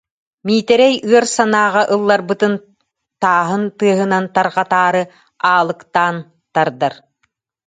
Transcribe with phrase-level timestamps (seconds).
[0.45, 2.53] Миитэрэй ыар санааҕа ылларбытын
[3.21, 5.03] тааһын тыаһынан тарҕатаары
[5.51, 6.15] аалыктаан
[6.53, 6.93] тардар.